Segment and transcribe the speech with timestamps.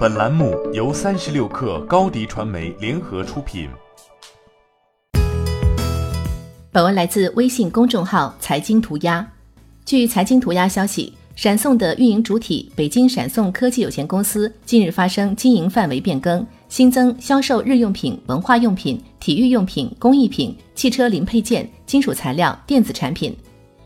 [0.00, 3.68] 本栏目由三十六氪高低传媒联合出品。
[6.72, 9.30] 本文来自微信公众号财经涂鸦。
[9.84, 23.36] 据财经涂鸦消息，闪送的运营主体北京闪送科技有限公司近日发生经营范围变更，新增销售日用品、文化用品、体育用品、工艺品、汽车零配件、金属材料、电子产品。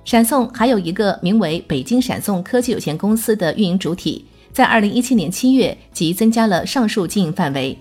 [0.05, 4.25] 闪送还有一个名为北京闪送科技有限公司的运营主体。
[4.55, 7.77] 在二零一七年七月即增加了上述经营范围。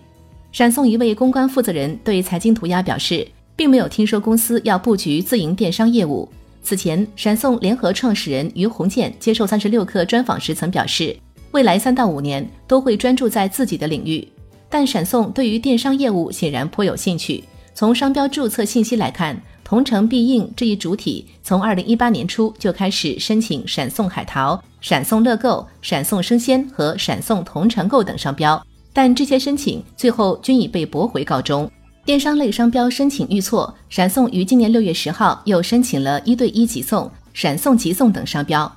[0.51, 6.27] 闪送一位公关负责人对财经涂鸦表示，并没有听说公司要布局自营电商业务。
[6.63, 11.15] 此前，闪送联合创始人于洪建接受三十六氪专访时曾表示，
[11.51, 14.27] 未来三到五年都会专注在自己的领域。
[14.67, 17.43] 但闪送对于电商业务显然颇有兴趣。
[17.75, 24.61] 从商标注册信息来看，同城必应这一主体从二零一八年初就开始申请闪送海淘。
[24.79, 31.71] 闪送乐购、闪送生鲜和闪送同城购等商标，但这些申请最后均已被驳回告终。
[32.05, 38.69] 电商类商标申请遇挫，闪送于今年六月十号又申请了一对一急送、闪送急送等商标。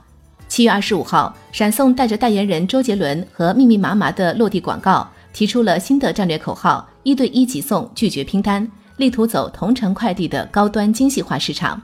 [0.49, 11.81] 七月二十五号，闪送带着代言人周杰伦和密密麻麻的落地广告，提出了新的战略口号：一对一急送，拒绝拼单，力图走同城快递的高端精细化市场。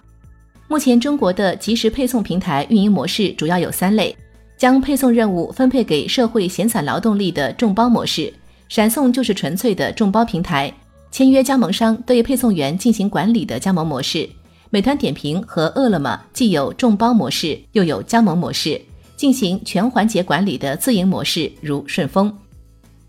[0.69, 4.17] 目前，中国的即时配送平台运营模式主要有三类：
[4.57, 8.33] 将配送任务分配给社会闲散劳动力的众包模式，
[8.69, 10.73] 闪送就是纯粹的众包平台；
[11.11, 14.29] 签约加盟商对配送员进行管理的加盟模式。
[14.71, 18.81] 美团点评和饿了么既有众包模式，又有加盟模式，
[19.15, 22.35] 进行全环节管理的自营模式，如顺丰。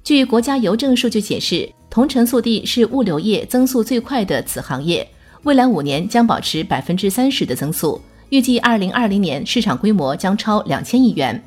[0.04, 5.08] 据国家邮政数据显示，同城速递是物流业增速最快的子行业。
[5.44, 11.39] 未来五年将保持百分之三十的增速，预计二零二零年市场规模将超两千亿元。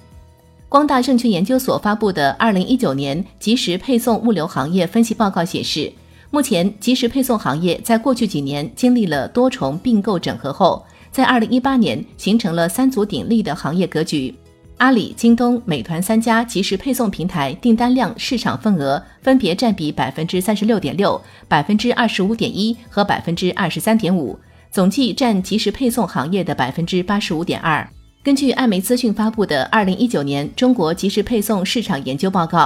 [0.68, 5.92] 光大证券研究所发布的二零一九年即时配送物流行业分析报告显示，
[6.30, 14.32] 目前即时配送行业在过去几年经历了多重并购整合后，在二零一八年形成了三足鼎立的行业格局。
[14.78, 24.38] 阿里、京东、美团三家即时配送平台订单量市场份额分别占比百分之三十六点六、百分之二十五点一和百分之二十三点五，
[24.70, 27.88] 总计占即时配送行业的百分之八十五点二。
[28.22, 32.58] 根据艾媒资讯发布的《二零一九年中国即时配送市场研究报告》，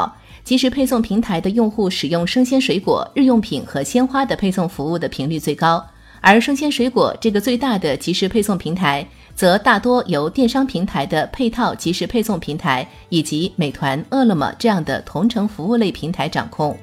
[0.43, 5.87] 即时配送平台的用户使用生鲜水果、日用品和鲜花的配送服务的频率最高，
[6.21, 9.07] 而生鲜水果这个最大的即时配送平台。
[9.41, 16.77] 则大多由电商平台的配套即时配送平台以及美团、饿了么这样的同城服务类平台掌控。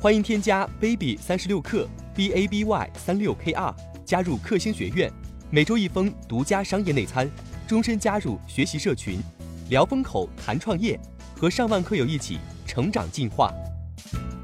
[0.00, 5.12] 欢迎添加 baby 三十六克 b a b y 三六 k r 加入克星学院，
[5.50, 7.30] 每周一封独家商业内参，
[7.66, 9.20] 终身加入学习社群，
[9.68, 10.98] 聊风口谈创业，
[11.38, 13.52] 和上万课友一起成长进化。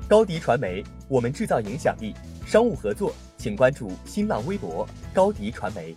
[0.07, 2.15] 高迪传媒，我们制造影响力。
[2.45, 3.15] 商务合作。
[3.43, 5.97] 请关注新浪微博高迪传媒。